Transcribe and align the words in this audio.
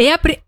E 0.00 0.10
apri... 0.10 0.42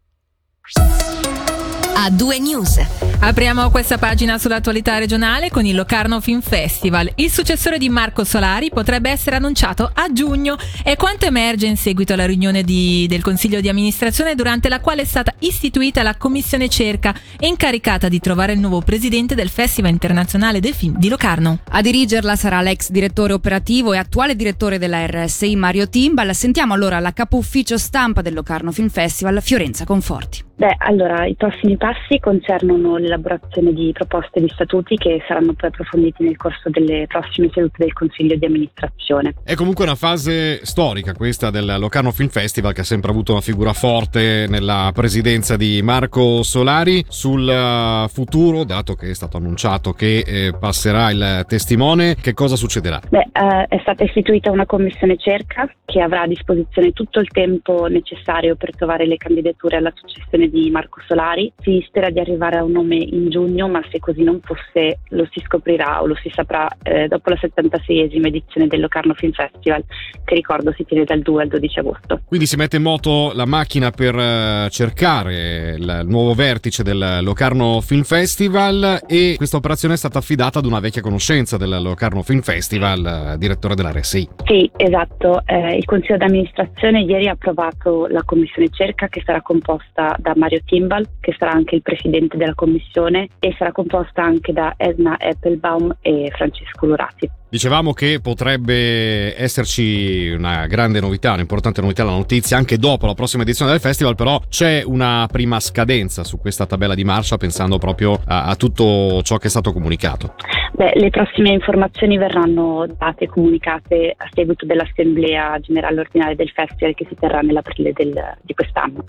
A 1.95 2.11
due 2.11 2.38
news. 2.38 2.80
Apriamo 3.21 3.71
questa 3.71 3.96
pagina 3.96 4.37
sull'attualità 4.37 4.98
regionale 4.98 5.50
con 5.50 5.64
il 5.64 5.77
Locarno 5.77 6.21
Film 6.21 6.41
Festival. 6.41 7.12
Il 7.16 7.30
successore 7.30 7.79
di 7.79 7.88
Marco 7.88 8.25
Solari 8.25 8.71
potrebbe 8.71 9.11
essere 9.11 9.37
annunciato 9.37 9.88
a 9.93 10.12
giugno. 10.12 10.57
È 10.82 10.96
quanto 10.96 11.27
emerge 11.27 11.66
in 11.66 11.77
seguito 11.77 12.14
alla 12.14 12.27
riunione 12.27 12.64
di, 12.64 13.07
del 13.09 13.23
Consiglio 13.23 13.61
di 13.61 13.68
amministrazione 13.68 14.34
durante 14.34 14.68
la 14.68 14.80
quale 14.80 15.02
è 15.02 15.05
stata 15.05 15.34
istituita 15.41 16.02
la 16.02 16.16
Commissione 16.16 16.68
Cerca, 16.68 17.14
incaricata 17.41 18.09
di 18.09 18.18
trovare 18.18 18.54
il 18.54 18.59
nuovo 18.59 18.80
presidente 18.80 19.36
del 19.36 19.50
Festival 19.50 19.93
Internazionale 19.93 20.59
del 20.59 20.74
Film 20.74 20.98
di 20.98 21.09
Locarno. 21.09 21.61
A 21.70 21.80
dirigerla 21.80 22.34
sarà 22.34 22.61
l'ex 22.61 22.88
direttore 22.90 23.34
operativo 23.34 23.93
e 23.93 23.98
attuale 23.98 24.34
direttore 24.34 24.79
della 24.79 25.06
RSI 25.06 25.54
Mario 25.54 25.88
Timbal. 25.88 26.34
Sentiamo 26.34 26.74
allora 26.74 26.98
la 26.98 27.12
capo 27.12 27.36
ufficio 27.36 27.79
stampa 27.79 28.20
del 28.20 28.34
Locarno 28.34 28.72
Film 28.72 28.89
Festival, 28.89 29.40
Fiorenza 29.40 29.85
Conforti. 29.85 30.50
Beh, 30.62 30.76
allora 30.79 31.26
i 31.26 31.34
prossimi 31.34 31.76
passi 31.76 32.20
concernono 32.20 32.97
l'elaborazione 32.97 33.72
di 33.72 33.91
proposte 33.92 34.39
di 34.39 34.48
statuti 34.48 34.94
che 34.94 35.20
saranno 35.27 35.55
poi 35.55 35.70
approfonditi 35.70 36.22
nel 36.22 36.36
corso 36.36 36.70
delle 36.70 37.06
prossime 37.08 37.50
sedute 37.53 37.78
del 37.78 37.92
Consiglio 37.92 38.36
di 38.36 38.47
amministrazione. 38.47 39.34
È 39.42 39.56
comunque 39.56 39.83
una 39.83 39.97
fase 39.97 40.64
storica 40.64 41.14
questa 41.14 41.50
del 41.50 41.78
Locarno 41.80 42.12
Film 42.12 42.28
Festival 42.28 42.72
che 42.75 42.83
ha 42.83 42.84
sempre 42.84 43.11
avuto 43.11 43.33
una 43.33 43.41
figura 43.41 43.72
forte 43.72 44.47
nella 44.48 44.92
presidenza 44.94 45.56
di 45.56 45.83
Marco 45.83 46.44
Solari 46.44 47.05
sul 47.08 47.48
eh, 47.48 48.06
futuro, 48.06 48.62
dato 48.62 48.94
che 48.94 49.11
è 49.11 49.14
stato 49.14 49.39
annunciato 49.39 49.92
che 49.92 50.19
eh, 50.25 50.53
passerà 50.56 51.11
il 51.11 51.44
testimone, 51.48 52.14
che 52.14 52.34
cosa 52.34 52.55
succederà? 52.55 53.00
Beh, 53.08 53.31
eh, 53.33 53.67
è 53.67 53.78
stata 53.81 54.05
istituita 54.05 54.53
una 54.53 54.67
commissione 54.67 55.17
cerca 55.17 55.69
che 55.84 56.00
avrà 56.00 56.22
a 56.22 56.28
disposizione 56.28 56.92
tutto 56.92 57.19
il 57.19 57.27
tempo 57.28 57.86
necessario 57.86 58.55
per 58.55 58.77
trovare 58.77 59.06
le 59.06 59.17
candidature 59.17 59.78
alla 59.78 59.92
successione 59.92 60.50
di 60.52 60.70
Marco 60.70 61.00
Solari. 61.06 61.50
Si 61.62 61.83
spera 61.86 62.11
di 62.11 62.20
arrivare 62.20 62.58
a 62.58 62.64
un 62.64 62.72
nome 62.72 62.97
in 62.97 63.31
giugno, 63.31 63.69
ma 63.69 63.81
se 63.91 63.98
così 63.98 64.22
non 64.22 64.41
fosse 64.42 64.98
lo 65.09 65.27
si 65.33 65.41
scoprirà 65.44 66.03
o 66.03 66.06
lo 66.06 66.14
si 66.17 66.31
saprà 66.33 66.69
eh, 66.83 67.09
dopo 67.09 67.31
la 67.31 67.39
76esima 67.41 68.27
edizione 68.27 68.67
del 68.67 68.81
Locarno 68.81 69.14
Film 69.14 69.33
Festival, 69.33 69.83
che 70.25 70.34
ricordo 70.34 70.72
si 70.77 70.84
tiene 70.84 71.05
dal 71.05 71.20
2 71.20 71.42
al 71.42 71.48
12 71.48 71.78
agosto. 71.78 72.20
Quindi 72.27 72.47
si 72.47 72.56
mette 72.56 72.77
in 72.77 72.83
moto 72.83 73.33
la 73.34 73.47
macchina 73.47 73.91
per 73.91 74.14
uh, 74.14 74.69
cercare 74.69 75.75
il 75.78 76.03
nuovo 76.05 76.34
vertice 76.34 76.83
del 76.83 77.20
Locarno 77.22 77.81
Film 77.81 78.03
Festival 78.03 79.00
e 79.06 79.34
questa 79.37 79.56
operazione 79.56 79.94
è 79.94 79.97
stata 79.97 80.19
affidata 80.19 80.59
ad 80.59 80.66
una 80.66 80.81
vecchia 80.81 81.00
conoscenza 81.00 81.56
del 81.56 81.81
Locarno 81.81 82.22
Film 82.22 82.41
Festival, 82.41 83.33
uh, 83.34 83.39
direttore 83.39 83.75
della 83.75 83.91
RSI. 83.92 84.28
Sì, 84.44 84.70
esatto. 84.77 85.42
Eh, 85.47 85.77
il 85.77 85.84
Consiglio 85.84 86.19
d'amministrazione 86.19 87.00
ieri 87.00 87.28
ha 87.28 87.33
approvato 87.33 88.06
la 88.06 88.22
commissione 88.25 88.69
cerca 88.70 89.09
che 89.09 89.22
sarà 89.25 89.41
composta 89.41 90.14
da 90.19 90.31
Mario 90.36 90.61
Timbal, 90.64 91.06
che 91.20 91.34
sarà 91.38 91.52
anche 91.52 91.75
il 91.75 91.83
presidente 91.83 92.36
della 92.36 92.55
commissione, 92.55 93.28
e 93.38 93.55
sarà 93.58 93.72
composta 93.72 94.22
anche 94.22 94.52
da 94.52 94.75
Edna 94.77 95.16
Applebaum 95.19 95.97
e 96.00 96.30
Francesco 96.34 96.86
Lurati. 96.86 97.42
Dicevamo 97.53 97.92
che 97.92 98.19
potrebbe 98.22 99.39
esserci 99.39 100.31
una 100.31 100.67
grande 100.67 101.00
novità, 101.00 101.34
un'importante 101.34 101.83
novità, 101.83 102.03
la 102.03 102.12
notizia 102.12 102.56
anche 102.56 102.78
dopo 102.78 103.05
la 103.05 103.12
prossima 103.12 103.42
edizione 103.42 103.72
del 103.72 103.81
festival, 103.81 104.14
però 104.14 104.41
c'è 104.48 104.83
una 104.86 105.28
prima 105.31 105.61
scadenza 105.61 106.25
su 106.25 106.39
questa 106.39 106.64
tabella 106.64 106.94
di 106.94 107.05
marcia 107.05 107.36
pensando 107.36 107.77
proprio 107.77 108.19
a, 108.25 108.44
a 108.44 108.56
tutto 108.56 109.20
ciò 109.22 109.36
che 109.36 109.48
è 109.48 109.50
stato 109.50 109.75
comunicato. 109.75 110.34
Beh, 110.72 110.92
le 110.94 111.11
prossime 111.11 111.50
informazioni 111.50 112.17
verranno 112.17 112.86
date 112.97 113.25
e 113.25 113.28
comunicate 113.28 114.14
a 114.16 114.27
seguito 114.33 114.64
dell'assemblea 114.64 115.59
generale 115.61 116.00
ordinaria 116.00 116.34
del 116.34 116.48
festival 116.55 116.94
che 116.94 117.05
si 117.06 117.14
terrà 117.20 117.41
nell'aprile 117.41 117.92
del, 117.92 118.14
di 118.41 118.55
quest'anno. 118.55 119.05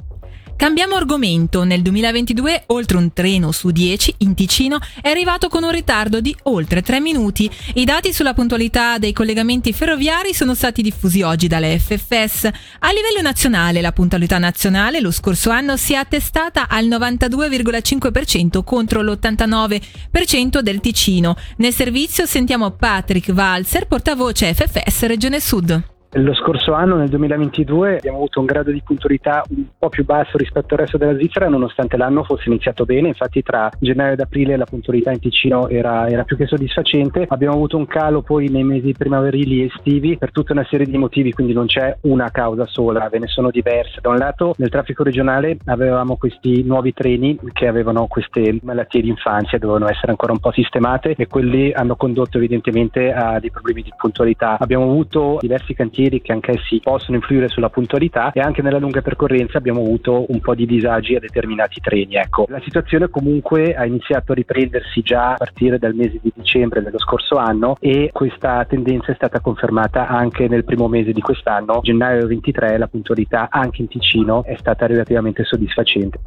Cambiamo 0.55 0.95
argomento. 0.95 1.65
Nel 1.65 1.81
2022 1.81 2.63
oltre 2.67 2.95
un 2.95 3.11
treno 3.11 3.51
su 3.51 3.71
10 3.71 4.15
in 4.19 4.33
Ticino 4.33 4.77
è 5.01 5.09
arrivato 5.09 5.49
con 5.49 5.63
un 5.63 5.71
ritardo 5.71 6.21
di 6.21 6.33
oltre 6.43 6.81
3 6.81 7.01
minuti. 7.01 7.49
I 7.73 7.83
dati 7.83 8.13
sulla 8.13 8.32
puntualità 8.33 8.97
dei 8.97 9.13
collegamenti 9.13 9.71
ferroviari 9.71 10.33
sono 10.33 10.53
stati 10.53 10.81
diffusi 10.81 11.21
oggi 11.21 11.47
dalle 11.47 11.79
FFS. 11.79 12.49
A 12.79 12.91
livello 12.91 13.21
nazionale 13.21 13.81
la 13.81 13.91
puntualità 13.91 14.37
nazionale 14.37 14.99
lo 14.99 15.11
scorso 15.11 15.49
anno 15.49 15.77
si 15.77 15.93
è 15.93 15.97
attestata 15.97 16.67
al 16.67 16.85
92,5% 16.85 18.63
contro 18.63 19.01
l'89% 19.01 20.59
del 20.59 20.79
Ticino. 20.79 21.35
Nel 21.57 21.73
servizio 21.73 22.25
sentiamo 22.25 22.71
Patrick 22.71 23.31
Walser, 23.33 23.87
portavoce 23.87 24.53
FFS 24.53 25.05
Regione 25.05 25.39
Sud. 25.39 25.92
Lo 26.15 26.35
scorso 26.35 26.73
anno, 26.73 26.95
nel 26.95 27.09
2022, 27.09 27.97
abbiamo 27.97 28.17
avuto 28.17 28.39
un 28.39 28.45
grado 28.45 28.69
di 28.69 28.83
puntualità 28.85 29.41
un 29.49 29.65
po' 29.79 29.89
più 29.89 30.05
basso 30.05 30.37
rispetto 30.37 30.75
al 30.75 30.81
resto 30.81 30.99
della 30.99 31.15
Svizzera, 31.15 31.49
nonostante 31.49 31.97
l'anno 31.97 32.23
fosse 32.23 32.49
iniziato 32.49 32.85
bene. 32.85 33.07
Infatti, 33.07 33.41
tra 33.41 33.71
gennaio 33.79 34.13
ed 34.13 34.19
aprile 34.19 34.55
la 34.55 34.65
puntualità 34.65 35.09
in 35.09 35.17
Ticino 35.17 35.67
era, 35.69 36.07
era 36.07 36.23
più 36.23 36.37
che 36.37 36.45
soddisfacente. 36.45 37.25
Abbiamo 37.27 37.55
avuto 37.55 37.77
un 37.77 37.87
calo 37.87 38.21
poi 38.21 38.49
nei 38.49 38.63
mesi 38.63 38.93
primaverili 38.93 39.63
e 39.63 39.71
estivi 39.73 40.15
per 40.15 40.31
tutta 40.31 40.53
una 40.53 40.63
serie 40.69 40.85
di 40.85 40.99
motivi, 40.99 41.33
quindi 41.33 41.51
non 41.51 41.65
c'è 41.65 41.97
una 42.01 42.29
causa 42.29 42.67
sola, 42.67 43.09
ve 43.09 43.17
ne 43.17 43.27
sono 43.27 43.49
diverse. 43.49 43.99
Da 43.99 44.09
un 44.09 44.17
lato, 44.17 44.53
nel 44.57 44.69
traffico 44.69 45.01
regionale 45.01 45.57
avevamo 45.65 46.17
questi 46.17 46.61
nuovi 46.63 46.93
treni 46.93 47.39
che 47.53 47.65
avevano 47.65 48.05
queste 48.05 48.59
malattie 48.61 49.01
di 49.01 49.09
infanzia, 49.09 49.57
dovevano 49.57 49.89
essere 49.89 50.11
ancora 50.11 50.31
un 50.31 50.39
po' 50.39 50.51
sistemate 50.51 51.15
e 51.17 51.25
quelli 51.25 51.71
hanno 51.71 51.95
condotto 51.95 52.37
evidentemente 52.37 53.11
a 53.11 53.39
dei 53.39 53.49
problemi 53.49 53.81
di 53.81 53.91
puntualità. 53.97 54.59
Abbiamo 54.59 54.83
avuto 54.83 55.39
diversi 55.41 55.73
cantieri 55.73 56.01
cantieri 56.03 56.21
che 56.21 56.31
anch'essi 56.31 56.79
possono 56.83 57.17
influire 57.17 57.47
sulla 57.47 57.69
puntualità 57.69 58.31
e 58.31 58.41
anche 58.41 58.61
nella 58.61 58.79
lunga 58.79 59.01
percorrenza 59.01 59.57
abbiamo 59.57 59.81
avuto 59.81 60.25
un 60.27 60.39
po' 60.39 60.55
di 60.55 60.65
disagi 60.65 61.15
a 61.15 61.19
determinati 61.19 61.79
treni. 61.79 62.15
Ecco, 62.15 62.45
la 62.49 62.61
situazione 62.63 63.09
comunque 63.09 63.75
ha 63.75 63.85
iniziato 63.85 64.31
a 64.31 64.35
riprendersi 64.35 65.01
già 65.01 65.33
a 65.33 65.37
partire 65.37 65.77
dal 65.77 65.93
mese 65.93 66.19
di 66.21 66.31
dicembre 66.35 66.81
dello 66.81 66.99
scorso 66.99 67.37
anno 67.37 67.77
e 67.79 68.09
questa 68.11 68.65
tendenza 68.65 69.11
è 69.11 69.15
stata 69.15 69.39
confermata 69.39 70.07
anche 70.07 70.47
nel 70.47 70.63
primo 70.63 70.87
mese 70.87 71.11
di 71.11 71.21
quest'anno, 71.21 71.79
gennaio 71.81 72.27
23, 72.27 72.77
la 72.77 72.87
puntualità 72.87 73.47
anche 73.49 73.81
in 73.81 73.87
Ticino 73.87 74.43
è 74.43 74.55
stata 74.59 74.85
relativamente 74.85 75.43
soddisfacente. 75.43 76.19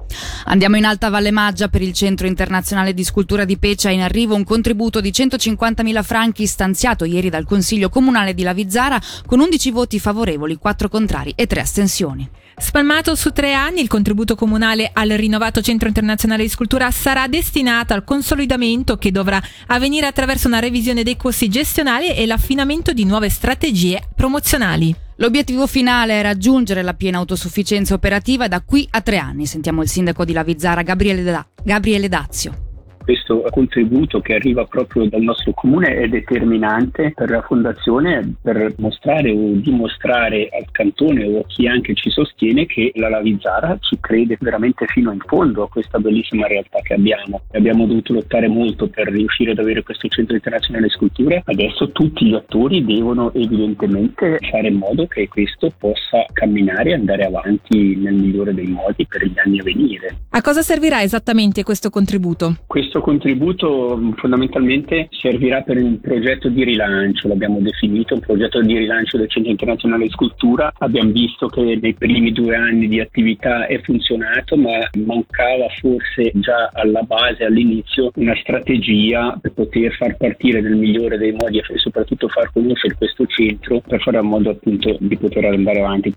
Andiamo 0.46 0.76
in 0.76 0.84
Alta 0.84 1.10
Valle 1.10 1.30
Maggia 1.30 1.68
per 1.68 1.82
il 1.82 1.92
Centro 1.92 2.26
Internazionale 2.26 2.94
di 2.94 3.04
Scultura 3.04 3.44
di 3.44 3.58
Pecia 3.58 3.90
in 3.90 4.00
arrivo 4.00 4.34
un 4.34 4.44
contributo 4.44 5.00
di 5.00 5.10
150.000 5.10 6.02
franchi 6.02 6.46
stanziato 6.46 7.04
ieri 7.04 7.28
dal 7.28 7.44
Consiglio 7.44 7.88
Comunale 7.88 8.34
di 8.34 8.42
Lavizzara 8.42 8.98
con 9.26 9.40
11 9.40 9.65
11 9.66 9.70
voti 9.70 9.98
favorevoli, 9.98 10.56
4 10.56 10.88
contrari 10.88 11.32
e 11.34 11.46
3 11.46 11.60
astensioni. 11.60 12.28
Spalmato 12.58 13.14
su 13.14 13.32
tre 13.32 13.52
anni, 13.52 13.80
il 13.80 13.88
contributo 13.88 14.34
comunale 14.34 14.90
al 14.92 15.10
rinnovato 15.10 15.60
Centro 15.60 15.88
Internazionale 15.88 16.42
di 16.42 16.48
Scultura 16.48 16.90
sarà 16.90 17.26
destinato 17.28 17.92
al 17.92 18.04
consolidamento 18.04 18.96
che 18.96 19.10
dovrà 19.10 19.42
avvenire 19.66 20.06
attraverso 20.06 20.46
una 20.46 20.58
revisione 20.58 21.02
dei 21.02 21.16
costi 21.16 21.48
gestionali 21.48 22.14
e 22.14 22.24
l'affinamento 22.24 22.92
di 22.92 23.04
nuove 23.04 23.28
strategie 23.28 24.02
promozionali. 24.14 24.94
L'obiettivo 25.16 25.66
finale 25.66 26.20
è 26.20 26.22
raggiungere 26.22 26.82
la 26.82 26.94
piena 26.94 27.18
autosufficienza 27.18 27.94
operativa 27.94 28.48
da 28.48 28.62
qui 28.62 28.86
a 28.90 29.00
tre 29.00 29.18
anni. 29.18 29.46
Sentiamo 29.46 29.82
il 29.82 29.88
sindaco 29.88 30.24
di 30.24 30.32
Lavizzara, 30.32 30.82
Gabriele, 30.82 31.22
da- 31.22 31.46
Gabriele 31.62 32.08
Dazio 32.08 32.65
questo 33.06 33.40
contributo 33.50 34.20
che 34.20 34.34
arriva 34.34 34.64
proprio 34.64 35.08
dal 35.08 35.20
nostro 35.20 35.52
comune 35.52 35.94
è 35.94 36.08
determinante 36.08 37.12
per 37.14 37.30
la 37.30 37.40
fondazione 37.40 38.34
per 38.42 38.74
mostrare 38.78 39.30
o 39.30 39.52
dimostrare 39.52 40.48
al 40.50 40.66
cantone 40.72 41.24
o 41.24 41.38
a 41.38 41.44
chi 41.46 41.68
anche 41.68 41.94
ci 41.94 42.10
sostiene 42.10 42.66
che 42.66 42.90
la 42.96 43.08
Lavizzara 43.08 43.78
ci 43.80 43.96
crede 44.00 44.36
veramente 44.40 44.86
fino 44.86 45.12
in 45.12 45.20
fondo 45.24 45.62
a 45.62 45.68
questa 45.68 46.00
bellissima 46.00 46.48
realtà 46.48 46.80
che 46.82 46.94
abbiamo. 46.94 47.42
Abbiamo 47.52 47.86
dovuto 47.86 48.12
lottare 48.12 48.48
molto 48.48 48.88
per 48.88 49.06
riuscire 49.06 49.52
ad 49.52 49.60
avere 49.60 49.84
questo 49.84 50.08
centro 50.08 50.34
internazionale 50.34 50.86
di 50.86 50.92
sculture. 50.92 51.42
Adesso 51.46 51.92
tutti 51.92 52.26
gli 52.26 52.34
attori 52.34 52.84
devono 52.84 53.32
evidentemente 53.34 54.38
fare 54.50 54.66
in 54.66 54.78
modo 54.78 55.06
che 55.06 55.28
questo 55.28 55.72
possa 55.78 56.24
camminare 56.32 56.90
e 56.90 56.94
andare 56.94 57.24
avanti 57.24 57.94
nel 57.94 58.14
migliore 58.14 58.52
dei 58.52 58.66
modi 58.66 59.06
per 59.06 59.24
gli 59.24 59.38
anni 59.38 59.60
a 59.60 59.62
venire. 59.62 60.16
A 60.30 60.40
cosa 60.40 60.62
servirà 60.62 61.02
esattamente 61.02 61.62
questo 61.62 61.88
contributo? 61.88 62.56
Questo 62.66 62.95
questo 62.96 63.00
contributo 63.00 63.98
fondamentalmente 64.16 65.08
servirà 65.10 65.62
per 65.62 65.76
un 65.76 66.00
progetto 66.00 66.48
di 66.48 66.64
rilancio, 66.64 67.28
l'abbiamo 67.28 67.58
definito, 67.60 68.14
un 68.14 68.20
progetto 68.20 68.60
di 68.60 68.76
rilancio 68.76 69.18
del 69.18 69.28
Centro 69.28 69.50
Internazionale 69.50 70.04
di 70.04 70.10
Scultura. 70.10 70.72
Abbiamo 70.78 71.10
visto 71.10 71.48
che 71.48 71.78
nei 71.80 71.94
primi 71.94 72.32
due 72.32 72.54
anni 72.56 72.88
di 72.88 73.00
attività 73.00 73.66
è 73.66 73.80
funzionato, 73.82 74.56
ma 74.56 74.78
mancava 75.04 75.66
forse 75.80 76.32
già 76.34 76.70
alla 76.72 77.02
base, 77.02 77.44
all'inizio, 77.44 78.10
una 78.14 78.36
strategia 78.36 79.36
per 79.40 79.52
poter 79.52 79.92
far 79.94 80.16
partire 80.16 80.60
nel 80.60 80.76
migliore 80.76 81.18
dei 81.18 81.32
modi 81.32 81.58
e 81.58 81.78
soprattutto 81.78 82.28
far 82.28 82.50
conoscere 82.52 82.94
questo 82.94 83.26
centro 83.26 83.80
per 83.86 84.00
fare 84.00 84.18
in 84.18 84.26
modo 84.26 84.50
appunto 84.50 84.96
di 85.00 85.16
poter 85.16 85.44
andare 85.44 85.80
avanti. 85.80 86.14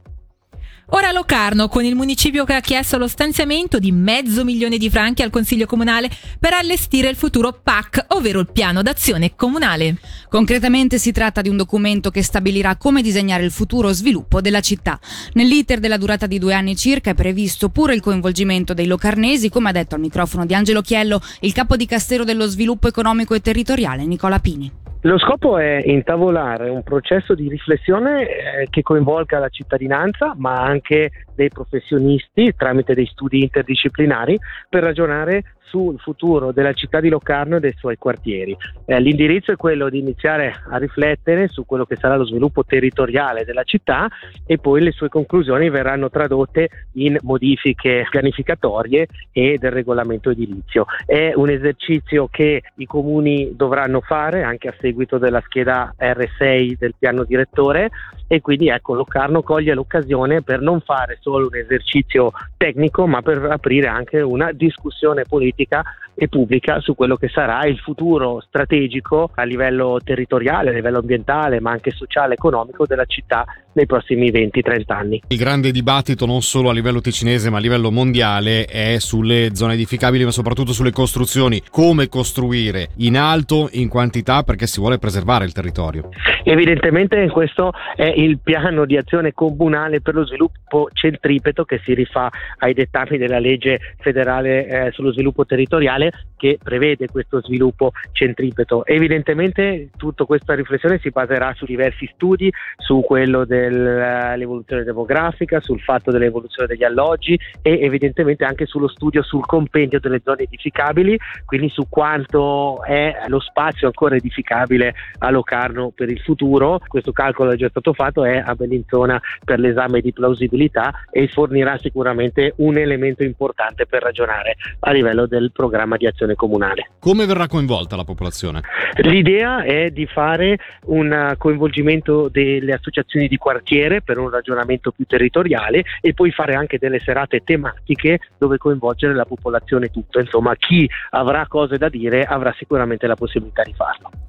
Ora 0.91 1.11
Locarno, 1.11 1.67
con 1.67 1.85
il 1.85 1.95
municipio 1.95 2.45
che 2.45 2.55
ha 2.55 2.61
chiesto 2.61 2.97
lo 2.97 3.07
stanziamento 3.07 3.77
di 3.77 3.91
mezzo 3.91 4.43
milione 4.43 4.79
di 4.79 4.89
franchi 4.89 5.21
al 5.21 5.29
Consiglio 5.29 5.67
Comunale 5.67 6.09
per 6.39 6.53
allestire 6.53 7.09
il 7.09 7.15
futuro 7.15 7.59
PAC, 7.61 8.05
ovvero 8.09 8.39
il 8.39 8.51
piano 8.51 8.81
d'azione 8.81 9.35
comunale. 9.35 9.97
Concretamente 10.29 10.97
si 10.97 11.11
tratta 11.11 11.41
di 11.41 11.49
un 11.49 11.57
documento 11.57 12.09
che 12.09 12.23
stabilirà 12.23 12.75
come 12.75 13.03
disegnare 13.03 13.43
il 13.43 13.51
futuro 13.51 13.93
sviluppo 13.93 14.41
della 14.41 14.61
città. 14.61 14.99
Nell'iter 15.33 15.79
della 15.79 15.97
durata 15.97 16.25
di 16.25 16.39
due 16.39 16.55
anni 16.55 16.75
circa 16.75 17.11
è 17.11 17.15
previsto 17.15 17.69
pure 17.69 17.93
il 17.93 18.01
coinvolgimento 18.01 18.73
dei 18.73 18.87
locarnesi, 18.87 19.49
come 19.49 19.69
ha 19.69 19.73
detto 19.73 19.93
al 19.93 20.01
microfono 20.01 20.47
di 20.47 20.55
Angelo 20.55 20.81
Chiello 20.81 21.21
il 21.41 21.53
capo 21.53 21.75
di 21.75 21.85
Castero 21.85 22.23
dello 22.23 22.47
Sviluppo 22.47 22.87
Economico 22.87 23.35
e 23.35 23.41
Territoriale 23.41 24.07
Nicola 24.07 24.39
Pini. 24.39 24.88
Lo 25.03 25.17
scopo 25.17 25.57
è 25.57 25.81
intavolare 25.85 26.67
un 26.69 26.83
processo 26.83 27.33
di 27.33 27.47
riflessione 27.47 28.27
eh, 28.27 28.67
che 28.69 28.81
coinvolga 28.81 29.39
la 29.39 29.47
cittadinanza, 29.47 30.33
ma 30.35 30.61
anche 30.61 31.11
dei 31.33 31.47
professionisti 31.47 32.53
tramite 32.53 32.93
dei 32.93 33.05
studi 33.05 33.43
interdisciplinari 33.43 34.37
per 34.67 34.83
ragionare 34.83 35.55
sul 35.69 35.99
futuro 35.99 36.51
della 36.51 36.73
città 36.73 36.99
di 36.99 37.09
Locarno 37.09 37.57
e 37.57 37.59
dei 37.59 37.73
suoi 37.77 37.97
quartieri. 37.97 38.57
Eh, 38.85 38.99
l'indirizzo 38.99 39.51
è 39.51 39.55
quello 39.55 39.89
di 39.89 39.99
iniziare 39.99 40.63
a 40.69 40.77
riflettere 40.77 41.47
su 41.47 41.65
quello 41.65 41.85
che 41.85 41.95
sarà 41.95 42.15
lo 42.15 42.25
sviluppo 42.25 42.65
territoriale 42.65 43.45
della 43.45 43.63
città 43.63 44.07
e 44.45 44.57
poi 44.57 44.81
le 44.81 44.91
sue 44.91 45.09
conclusioni 45.09 45.69
verranno 45.69 46.09
tradotte 46.09 46.69
in 46.93 47.17
modifiche 47.21 48.05
pianificatorie 48.09 49.07
e 49.31 49.57
del 49.59 49.71
regolamento 49.71 50.31
edilizio. 50.31 50.85
È 51.05 51.33
un 51.35 51.49
esercizio 51.49 52.27
che 52.29 52.63
i 52.75 52.85
comuni 52.85 53.55
dovranno 53.55 54.01
fare 54.01 54.43
anche 54.43 54.67
a 54.67 54.75
seguito 54.79 55.17
della 55.17 55.41
scheda 55.45 55.93
R6 55.97 56.77
del 56.77 56.95
piano 56.97 57.23
direttore 57.23 57.89
e 58.31 58.41
quindi 58.41 58.69
ecco 58.69 58.93
Locarno 58.93 59.41
coglie 59.41 59.73
l'occasione 59.73 60.43
per 60.43 60.61
non 60.61 60.81
fare 60.81 61.17
solo 61.19 61.47
un 61.47 61.55
esercizio 61.55 62.31
tecnico 62.57 63.07
ma 63.07 63.23
per 63.23 63.43
aprire 63.43 63.87
anche 63.87 64.21
una 64.21 64.51
discussione 64.51 65.23
politica 65.27 65.83
e 66.19 66.27
pubblica 66.27 66.81
su 66.81 66.95
quello 66.95 67.15
che 67.15 67.29
sarà 67.29 67.65
il 67.65 67.77
futuro 67.77 68.41
strategico 68.41 69.31
a 69.33 69.43
livello 69.43 69.99
territoriale, 70.03 70.71
a 70.71 70.73
livello 70.73 70.99
ambientale 70.99 71.61
ma 71.61 71.71
anche 71.71 71.91
sociale 71.91 72.31
e 72.31 72.33
economico 72.33 72.85
della 72.85 73.05
città 73.05 73.45
nei 73.71 73.85
prossimi 73.85 74.29
20-30 74.29 74.83
anni. 74.87 75.21
Il 75.27 75.37
grande 75.37 75.71
dibattito 75.71 76.25
non 76.25 76.41
solo 76.41 76.69
a 76.69 76.73
livello 76.73 76.99
ticinese 76.99 77.49
ma 77.49 77.57
a 77.57 77.61
livello 77.61 77.89
mondiale 77.89 78.65
è 78.65 78.99
sulle 78.99 79.55
zone 79.55 79.75
edificabili 79.75 80.25
ma 80.25 80.31
soprattutto 80.31 80.73
sulle 80.73 80.91
costruzioni, 80.91 81.61
come 81.71 82.09
costruire 82.09 82.89
in 82.97 83.17
alto, 83.17 83.69
in 83.71 83.87
quantità 83.87 84.43
perché 84.43 84.67
si 84.67 84.81
vuole 84.81 84.97
preservare 84.97 85.45
il 85.45 85.53
territorio. 85.53 86.09
Evidentemente 86.43 87.29
questo 87.29 87.71
è 87.95 88.11
il 88.15 88.39
piano 88.39 88.85
di 88.85 88.97
azione 88.97 89.33
comunale 89.33 90.01
per 90.01 90.15
lo 90.15 90.25
sviluppo 90.25 90.89
centripeto 90.91 91.63
che 91.63 91.79
si 91.83 91.93
rifà 91.93 92.29
ai 92.57 92.73
dettami 92.73 93.17
della 93.17 93.39
legge 93.39 93.79
federale 93.99 94.65
eh, 94.65 94.91
sullo 94.91 95.13
sviluppo 95.13 95.45
territoriale 95.45 96.08
che 96.39 96.57
prevede 96.61 97.07
questo 97.07 97.41
sviluppo 97.41 97.91
centripeto. 98.13 98.85
Evidentemente 98.85 99.89
tutta 99.97 100.23
questa 100.23 100.55
riflessione 100.55 100.99
si 100.99 101.09
baserà 101.09 101.53
su 101.53 101.65
diversi 101.65 102.09
studi, 102.13 102.51
su 102.77 103.01
quello 103.01 103.45
dell'evoluzione 103.45 104.83
demografica, 104.83 105.59
sul 105.59 105.81
fatto 105.81 106.11
dell'evoluzione 106.11 106.67
degli 106.67 106.83
alloggi 106.83 107.37
e 107.61 107.79
evidentemente 107.81 108.45
anche 108.45 108.65
sullo 108.65 108.87
studio 108.87 109.21
sul 109.21 109.45
compendio 109.45 109.99
delle 109.99 110.21
zone 110.23 110.43
edificabili, 110.43 111.17
quindi 111.45 111.69
su 111.69 111.87
quanto 111.89 112.83
è 112.83 113.23
lo 113.27 113.39
spazio 113.39 113.87
ancora 113.87 114.15
edificabile 114.15 114.93
a 115.19 115.29
Locarno 115.29 115.91
per 115.93 116.09
il 116.09 116.19
futuro. 116.21 116.79
Questo 116.87 117.11
calcolo 117.11 117.51
è 117.51 117.55
già 117.55 117.69
stato 117.69 117.93
fatto, 117.93 118.23
è 118.23 118.41
a 118.43 118.55
Bellinzona 118.55 119.21
per 119.43 119.59
l'esame 119.59 119.99
di 119.99 120.13
plausibilità 120.13 121.03
e 121.11 121.27
fornirà 121.27 121.77
sicuramente 121.77 122.53
un 122.57 122.77
elemento 122.77 123.23
importante 123.23 123.85
per 123.85 124.03
ragionare 124.03 124.55
a 124.79 124.91
livello 124.91 125.25
del 125.25 125.51
programma 125.51 125.97
di 125.99 126.07
azione 126.07 126.33
comunale. 126.33 126.89
Come 126.99 127.27
verrà 127.27 127.47
coinvolta 127.47 127.95
la 127.95 128.03
popolazione? 128.03 128.61
L'idea 128.95 129.63
è 129.63 129.91
di 129.91 130.07
fare 130.07 130.57
un 130.85 131.35
coinvolgimento 131.37 132.29
delle 132.29 132.73
associazioni 132.73 133.27
di 133.27 133.37
quartiere 133.37 134.01
per 134.01 134.17
un 134.17 134.29
ragionamento 134.29 134.91
più 134.91 135.05
territoriale 135.05 135.83
e 136.01 136.13
poi 136.13 136.31
fare 136.31 136.55
anche 136.55 136.79
delle 136.79 136.99
serate 136.99 137.41
tematiche 137.43 138.19
dove 138.37 138.57
coinvolgere 138.57 139.13
la 139.13 139.25
popolazione 139.25 139.91
tutta. 139.91 140.19
Insomma, 140.19 140.55
chi 140.55 140.89
avrà 141.11 141.45
cose 141.47 141.77
da 141.77 141.89
dire 141.89 142.23
avrà 142.23 142.53
sicuramente 142.57 143.05
la 143.05 143.15
possibilità 143.15 143.61
di 143.63 143.73
farlo. 143.73 144.28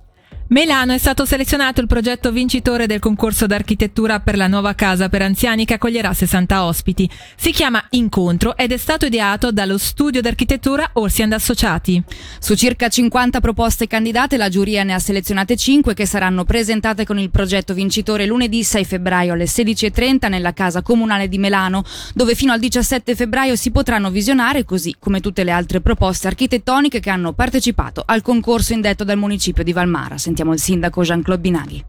Melano 0.52 0.92
è 0.92 0.98
stato 0.98 1.24
selezionato 1.24 1.80
il 1.80 1.86
progetto 1.86 2.32
vincitore 2.32 2.88
del 2.88 2.98
concorso 2.98 3.46
d'architettura 3.46 4.18
per 4.18 4.36
la 4.36 4.48
nuova 4.48 4.74
casa 4.74 5.08
per 5.08 5.22
anziani 5.22 5.64
che 5.64 5.74
accoglierà 5.74 6.12
60 6.12 6.64
ospiti. 6.64 7.08
Si 7.36 7.52
chiama 7.52 7.80
Incontro 7.90 8.56
ed 8.56 8.72
è 8.72 8.76
stato 8.76 9.06
ideato 9.06 9.52
dallo 9.52 9.78
studio 9.78 10.20
d'architettura 10.20 10.90
Orsi 10.94 11.22
and 11.22 11.34
Associati. 11.34 12.02
Su 12.40 12.56
circa 12.56 12.88
50 12.88 13.38
proposte 13.38 13.86
candidate, 13.86 14.36
la 14.36 14.48
giuria 14.48 14.82
ne 14.82 14.92
ha 14.92 14.98
selezionate 14.98 15.54
5 15.54 15.94
che 15.94 16.04
saranno 16.04 16.42
presentate 16.42 17.06
con 17.06 17.20
il 17.20 17.30
progetto 17.30 17.72
vincitore 17.72 18.26
lunedì 18.26 18.64
6 18.64 18.84
febbraio 18.84 19.34
alle 19.34 19.44
16.30 19.44 20.28
nella 20.28 20.52
casa 20.52 20.82
comunale 20.82 21.28
di 21.28 21.38
Melano, 21.38 21.84
dove 22.12 22.34
fino 22.34 22.50
al 22.50 22.58
17 22.58 23.14
febbraio 23.14 23.54
si 23.54 23.70
potranno 23.70 24.10
visionare, 24.10 24.64
così 24.64 24.96
come 24.98 25.20
tutte 25.20 25.44
le 25.44 25.52
altre 25.52 25.80
proposte 25.80 26.26
architettoniche 26.26 26.98
che 26.98 27.10
hanno 27.10 27.34
partecipato 27.34 28.02
al 28.04 28.22
concorso 28.22 28.72
indetto 28.72 29.04
dal 29.04 29.16
municipio 29.16 29.62
di 29.62 29.72
Valmara. 29.72 30.18
Sentiamo 30.40 30.52
il 30.52 30.64
sindaco 30.64 31.02
Jean-Claude 31.02 31.42
Binaghi. 31.42 31.84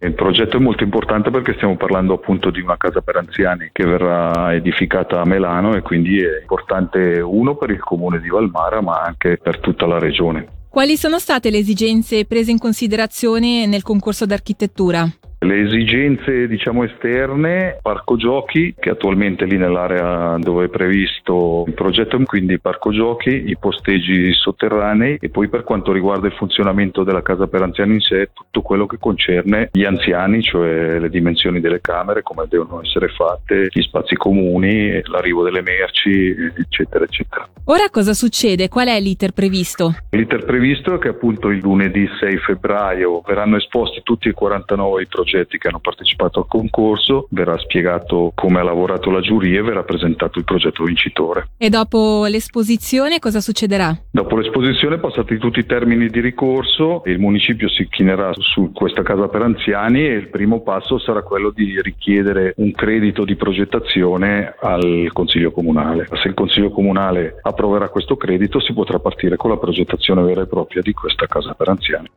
Il 0.00 0.12
progetto 0.12 0.58
è 0.58 0.60
molto 0.60 0.84
importante 0.84 1.30
perché 1.30 1.54
stiamo 1.54 1.78
parlando 1.78 2.12
appunto 2.12 2.50
di 2.50 2.60
una 2.60 2.76
casa 2.76 3.00
per 3.00 3.16
anziani 3.16 3.70
che 3.72 3.86
verrà 3.86 4.52
edificata 4.52 5.22
a 5.22 5.24
Melano 5.24 5.74
e 5.74 5.80
quindi 5.80 6.20
è 6.20 6.40
importante 6.42 7.20
uno 7.20 7.56
per 7.56 7.70
il 7.70 7.80
comune 7.80 8.20
di 8.20 8.28
Valmara 8.28 8.82
ma 8.82 9.00
anche 9.00 9.38
per 9.38 9.60
tutta 9.60 9.86
la 9.86 9.98
regione. 9.98 10.46
Quali 10.68 10.98
sono 10.98 11.18
state 11.18 11.48
le 11.48 11.56
esigenze 11.56 12.26
prese 12.26 12.50
in 12.50 12.58
considerazione 12.58 13.64
nel 13.64 13.82
concorso 13.82 14.26
d'architettura? 14.26 15.08
Le 15.42 15.58
esigenze 15.58 16.46
diciamo 16.46 16.84
esterne, 16.84 17.78
parco 17.80 18.16
giochi 18.16 18.74
che 18.78 18.90
attualmente 18.90 19.46
lì 19.46 19.56
nell'area 19.56 20.36
dove 20.38 20.66
è 20.66 20.68
previsto 20.68 21.64
il 21.66 21.72
progetto, 21.72 22.20
quindi 22.24 22.58
parco 22.58 22.92
giochi, 22.92 23.44
i 23.46 23.56
posteggi 23.58 24.34
sotterranei 24.34 25.16
e 25.18 25.30
poi 25.30 25.48
per 25.48 25.64
quanto 25.64 25.92
riguarda 25.92 26.26
il 26.26 26.34
funzionamento 26.34 27.04
della 27.04 27.22
casa 27.22 27.46
per 27.46 27.62
anziani 27.62 27.94
in 27.94 28.00
sé, 28.00 28.28
tutto 28.34 28.60
quello 28.60 28.84
che 28.84 28.98
concerne 28.98 29.70
gli 29.72 29.84
anziani, 29.84 30.42
cioè 30.42 30.98
le 30.98 31.08
dimensioni 31.08 31.60
delle 31.60 31.80
camere, 31.80 32.22
come 32.22 32.44
devono 32.46 32.82
essere 32.82 33.08
fatte, 33.08 33.68
gli 33.70 33.80
spazi 33.80 34.16
comuni, 34.16 35.00
l'arrivo 35.04 35.42
delle 35.42 35.62
merci, 35.62 36.36
eccetera, 36.54 37.04
eccetera. 37.04 37.48
Ora 37.64 37.88
cosa 37.90 38.12
succede? 38.12 38.68
Qual 38.68 38.88
è 38.88 39.00
l'iter 39.00 39.32
previsto? 39.32 39.94
L'iter 40.10 40.44
previsto 40.44 40.96
è 40.96 40.98
che 40.98 41.08
appunto 41.08 41.48
il 41.48 41.60
lunedì 41.60 42.06
6 42.20 42.36
febbraio 42.36 43.22
verranno 43.26 43.56
esposti 43.56 44.02
tutti 44.02 44.28
i 44.28 44.32
49 44.32 45.06
progetti 45.06 45.28
progetti 45.30 45.58
che 45.58 45.68
hanno 45.68 45.78
partecipato 45.78 46.40
al 46.40 46.46
concorso, 46.48 47.28
verrà 47.30 47.56
spiegato 47.58 48.32
come 48.34 48.58
ha 48.58 48.62
lavorato 48.64 49.10
la 49.10 49.20
giuria 49.20 49.60
e 49.60 49.62
verrà 49.62 49.84
presentato 49.84 50.38
il 50.38 50.44
progetto 50.44 50.82
vincitore. 50.82 51.50
E 51.56 51.68
dopo 51.68 52.26
l'esposizione 52.26 53.20
cosa 53.20 53.40
succederà? 53.40 53.96
Dopo 54.10 54.36
l'esposizione, 54.36 54.98
passati 54.98 55.38
tutti 55.38 55.60
i 55.60 55.66
termini 55.66 56.08
di 56.08 56.20
ricorso, 56.20 57.02
il 57.06 57.20
municipio 57.20 57.68
si 57.68 57.86
chinerà 57.88 58.32
su 58.34 58.72
questa 58.72 59.02
casa 59.02 59.28
per 59.28 59.42
anziani 59.42 60.00
e 60.00 60.14
il 60.14 60.28
primo 60.28 60.62
passo 60.62 60.98
sarà 60.98 61.22
quello 61.22 61.50
di 61.50 61.80
richiedere 61.80 62.54
un 62.56 62.72
credito 62.72 63.24
di 63.24 63.36
progettazione 63.36 64.54
al 64.60 65.10
Consiglio 65.12 65.52
Comunale. 65.52 66.08
Se 66.20 66.28
il 66.28 66.34
Consiglio 66.34 66.70
Comunale 66.70 67.38
approverà 67.42 67.88
questo 67.88 68.16
credito 68.16 68.60
si 68.60 68.72
potrà 68.72 68.98
partire 68.98 69.36
con 69.36 69.50
la 69.50 69.58
progettazione 69.58 70.22
vera 70.22 70.42
e 70.42 70.46
propria 70.46 70.82
di 70.82 70.92
questa 70.92 71.26
casa 71.26 71.54
per 71.54 71.68
anziani. 71.68 72.08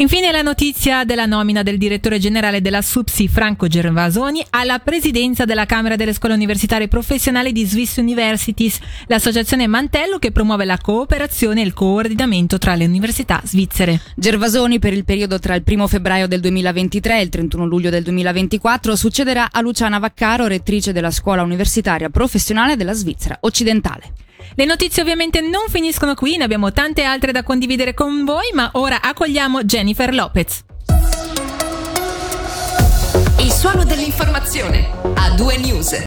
Infine 0.00 0.30
la 0.30 0.42
notizia 0.42 1.02
della 1.02 1.26
nomina 1.26 1.64
del 1.64 1.76
direttore 1.76 2.20
generale 2.20 2.60
della 2.60 2.82
SUPSI 2.82 3.26
Franco 3.26 3.66
Gervasoni 3.66 4.46
alla 4.50 4.78
presidenza 4.78 5.44
della 5.44 5.66
Camera 5.66 5.96
delle 5.96 6.12
Scuole 6.12 6.36
Universitarie 6.36 6.86
Professionali 6.86 7.50
di 7.50 7.64
Swiss 7.64 7.96
Universities, 7.96 8.78
l'associazione 9.08 9.66
Mantello 9.66 10.18
che 10.18 10.30
promuove 10.30 10.64
la 10.64 10.78
cooperazione 10.78 11.62
e 11.62 11.64
il 11.64 11.74
coordinamento 11.74 12.58
tra 12.58 12.76
le 12.76 12.86
università 12.86 13.40
svizzere. 13.42 14.00
Gervasoni 14.14 14.78
per 14.78 14.92
il 14.92 15.04
periodo 15.04 15.40
tra 15.40 15.56
il 15.56 15.64
1 15.66 15.88
febbraio 15.88 16.28
del 16.28 16.42
2023 16.42 17.18
e 17.18 17.22
il 17.22 17.28
31 17.28 17.64
luglio 17.64 17.90
del 17.90 18.04
2024 18.04 18.94
succederà 18.94 19.48
a 19.50 19.60
Luciana 19.60 19.98
Vaccaro, 19.98 20.46
rettrice 20.46 20.92
della 20.92 21.10
Scuola 21.10 21.42
Universitaria 21.42 22.08
Professionale 22.08 22.76
della 22.76 22.92
Svizzera 22.92 23.36
Occidentale. 23.40 24.12
Le 24.54 24.64
notizie 24.64 25.02
ovviamente 25.02 25.40
non 25.40 25.66
finiscono 25.68 26.14
qui, 26.14 26.36
ne 26.36 26.44
abbiamo 26.44 26.72
tante 26.72 27.02
altre 27.02 27.32
da 27.32 27.42
condividere 27.42 27.94
con 27.94 28.24
voi, 28.24 28.50
ma 28.54 28.70
ora 28.74 29.00
accogliamo 29.00 29.62
Jennifer 29.64 30.12
Lopez. 30.12 30.64
Il 33.40 33.52
suono 33.52 33.84
dell'informazione 33.84 34.90
a 35.14 35.30
due 35.30 35.56
news. 35.58 35.94